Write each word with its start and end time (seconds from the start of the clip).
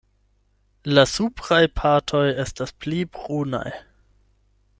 La 0.95 1.03
supraj 1.11 1.61
partoj 1.81 2.25
estas 2.45 2.75
pli 2.87 3.05
brunaj. 3.19 3.67